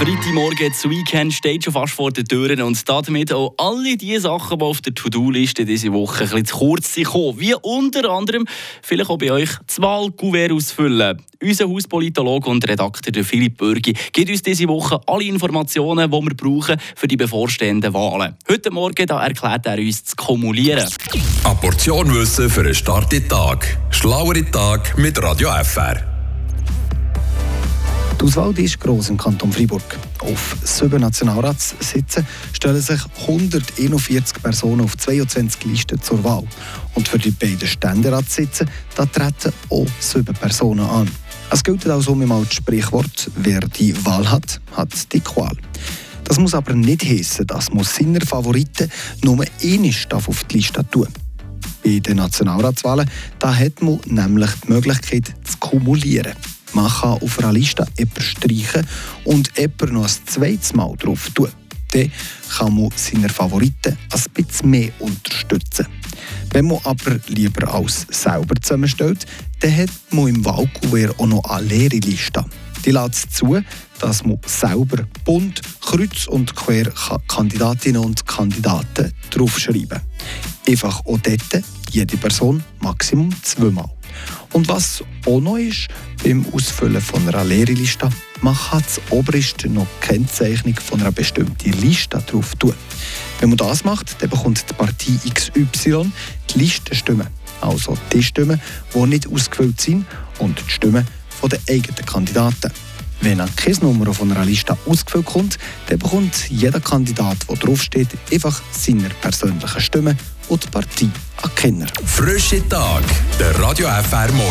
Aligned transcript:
Freitagmorgen, 0.00 0.70
das 0.70 0.88
Weekend 0.88 1.34
steht 1.34 1.62
schon 1.62 1.74
fast 1.74 1.92
vor 1.92 2.10
den 2.10 2.24
Türen 2.24 2.62
und 2.62 2.88
damit 2.88 3.34
auch 3.34 3.52
alle 3.58 3.98
die 3.98 4.16
Sachen, 4.16 4.58
die 4.58 4.64
auf 4.64 4.80
der 4.80 4.94
To-Do-Liste 4.94 5.66
diese 5.66 5.92
Woche 5.92 6.24
ein 6.24 6.30
bisschen 6.30 6.46
zu 6.46 6.56
kurz 6.56 6.94
sind, 6.94 7.06
wie 7.06 7.54
unter 7.60 8.08
anderem 8.08 8.46
vielleicht 8.80 9.10
auch 9.10 9.18
bei 9.18 9.30
euch 9.30 9.50
das 9.66 9.78
Wahlkuvert 9.82 10.52
ausfüllen. 10.52 11.20
Unser 11.42 11.68
Hauspolitologe 11.68 12.48
und 12.48 12.66
Redakteur 12.66 13.22
Philipp 13.22 13.58
Bürgi 13.58 13.92
gibt 14.10 14.30
uns 14.30 14.40
diese 14.40 14.68
Woche 14.68 15.02
alle 15.06 15.24
Informationen, 15.24 16.10
die 16.10 16.16
wir 16.16 16.34
brauchen 16.34 16.80
für 16.96 17.06
die 17.06 17.18
bevorstehenden 17.18 17.92
Wahlen. 17.92 18.36
Heute 18.50 18.70
Morgen 18.70 19.06
da 19.06 19.22
erklärt 19.22 19.66
er 19.66 19.76
uns 19.76 20.02
zu 20.02 20.16
kumulieren. 20.16 20.88
Eine 21.44 22.14
Wissen 22.14 22.48
für 22.48 22.60
einen 22.60 22.74
starken 22.74 23.28
Tag. 23.28 23.76
Schlauere 23.90 24.50
Tag 24.50 24.96
mit 24.96 25.22
Radio 25.22 25.50
FR. 25.62 26.09
Die 28.20 28.26
Auswahl 28.26 28.58
ist 28.58 28.78
gross 28.78 29.08
im 29.08 29.16
Kanton 29.16 29.50
Freiburg. 29.50 29.98
Auf 30.18 30.54
sieben 30.62 31.00
Nationalratssitzen 31.00 32.26
stellen 32.52 32.82
sich 32.82 33.00
141 33.26 34.42
Personen 34.42 34.82
auf 34.82 34.94
22 34.98 35.64
Listen 35.64 36.02
zur 36.02 36.22
Wahl. 36.22 36.44
Und 36.94 37.08
für 37.08 37.18
die 37.18 37.30
beiden 37.30 37.66
Ständeratssitze 37.66 38.66
da 38.94 39.06
treten 39.06 39.54
auch 39.70 39.86
sieben 40.00 40.34
Personen 40.34 40.84
an. 40.84 41.10
Es 41.50 41.64
gilt 41.64 41.86
also 41.86 42.14
mit 42.14 42.28
dem 42.28 42.44
Sprichwort, 42.50 43.30
wer 43.36 43.60
die 43.60 43.96
Wahl 44.04 44.30
hat, 44.30 44.60
hat 44.72 44.90
die 45.14 45.20
Qual. 45.20 45.56
Das 46.24 46.38
muss 46.38 46.52
aber 46.52 46.74
nicht 46.74 47.02
heißen, 47.02 47.46
dass 47.46 47.72
man 47.72 47.84
seine 47.84 48.20
Favoriten 48.20 48.90
nur 49.24 49.46
einmal 49.62 50.20
auf 50.26 50.44
die 50.44 50.58
Liste 50.58 50.84
tun 50.90 51.08
Bei 51.82 51.98
den 52.00 52.18
Nationalratswahlen 52.18 53.08
da 53.38 53.54
hat 53.54 53.80
man 53.80 53.98
nämlich 54.04 54.50
die 54.62 54.72
Möglichkeit 54.72 55.34
zu 55.42 55.56
kumulieren. 55.58 56.34
Man 56.72 56.90
kann 56.90 57.20
auf 57.20 57.38
einer 57.38 57.52
Liste 57.52 57.86
jemanden 57.98 58.22
streichen 58.22 58.86
und 59.24 59.50
jemanden 59.58 59.94
noch 59.94 60.04
ein 60.04 60.26
zweites 60.26 60.74
Mal 60.74 60.94
drauf 60.96 61.30
tun. 61.34 61.48
Dann 61.92 62.12
kann 62.56 62.74
man 62.74 62.90
seine 62.94 63.28
Favoriten 63.28 63.98
ein 64.10 64.22
bisschen 64.34 64.70
mehr 64.70 64.90
unterstützen. 65.00 65.86
Wenn 66.52 66.66
man 66.66 66.80
aber 66.84 67.18
lieber 67.28 67.72
alles 67.72 68.06
selber 68.10 68.54
zusammenstellt, 68.60 69.26
dann 69.60 69.76
hat 69.76 69.90
man 70.10 70.28
im 70.28 70.44
Wahlkuvert 70.44 71.18
auch 71.18 71.26
noch 71.26 71.44
eine 71.44 71.66
leere 71.66 71.96
Liste. 71.96 72.44
Die 72.84 72.92
lässt 72.92 73.34
zu, 73.34 73.60
dass 74.00 74.24
man 74.24 74.38
selber 74.46 75.04
bunt, 75.24 75.60
kreuz 75.80 76.26
und 76.26 76.54
quer 76.56 76.90
Kandidatinnen 77.28 78.02
und 78.02 78.26
Kandidaten 78.26 79.12
draufschreiben 79.30 79.88
kann. 79.88 80.02
Einfach 80.68 81.00
auch 81.04 81.18
dort 81.18 81.64
jede 81.90 82.16
Person 82.16 82.62
Maximum 82.80 83.30
zweimal. 83.42 83.90
Und 84.52 84.68
was 84.68 85.02
auch 85.26 85.40
noch 85.40 85.56
ist, 85.56 85.88
beim 86.24 86.44
Ausfüllen 86.52 87.00
von 87.00 87.26
einer 87.28 87.44
Lehrerliste, 87.44 88.10
man 88.42 88.56
kann 88.56 88.82
das 88.82 89.00
oberste 89.10 89.68
noch 89.68 89.86
Kennzeichnung 90.00 90.74
von 90.74 91.00
einer 91.00 91.12
bestimmten 91.12 91.72
Liste 91.80 92.18
drauf 92.18 92.54
tun. 92.56 92.74
Wenn 93.38 93.50
man 93.50 93.58
das 93.58 93.84
macht, 93.84 94.20
dann 94.20 94.30
bekommt 94.30 94.64
die 94.68 94.74
Partei 94.74 95.12
XY 95.32 96.10
die 96.50 96.58
Listenstimmen. 96.58 97.26
Also 97.60 97.96
die 98.12 98.22
Stimmen, 98.22 98.60
die 98.94 98.98
nicht 99.06 99.30
ausgefüllt 99.30 99.80
sind 99.80 100.06
und 100.38 100.62
die 100.66 100.70
Stimmen 100.70 101.06
der 101.42 101.58
eigenen 101.68 102.06
Kandidaten. 102.06 102.70
Wenn 103.22 103.38
kein 103.56 103.76
Nummer 103.82 104.14
von 104.14 104.32
einer 104.32 104.46
Liste 104.46 104.76
ausgefüllt 104.86 105.26
kommt, 105.26 105.58
dann 105.88 105.98
bekommt 105.98 106.48
jeder 106.48 106.80
Kandidat, 106.80 107.36
der 107.48 107.56
draufsteht, 107.56 108.08
einfach 108.32 108.62
seine 108.72 109.10
persönlichen 109.20 109.80
Stimmen 109.80 110.16
und 110.50 110.64
die 110.64 110.68
Partei 110.68 111.08
an. 111.62 111.86
Frische 112.04 112.68
Tag, 112.68 113.02
der 113.38 113.58
Radio 113.60 113.88
FR 113.88 114.30
Morgen. 114.32 114.48